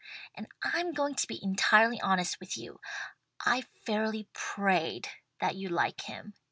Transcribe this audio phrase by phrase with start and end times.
[0.33, 2.79] And I'm going to be entirely honest with you
[3.45, 5.07] I've fairly prayed
[5.39, 6.33] that you'd like him.